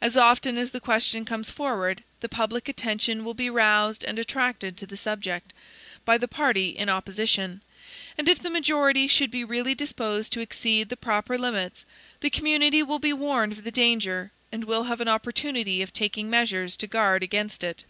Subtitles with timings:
[0.00, 4.74] As often as the question comes forward, the public attention will be roused and attracted
[4.78, 5.52] to the subject,
[6.06, 7.60] by the party in opposition;
[8.16, 11.84] and if the majority should be really disposed to exceed the proper limits,
[12.20, 16.30] the community will be warned of the danger, and will have an opportunity of taking
[16.30, 17.84] measures to guard against it.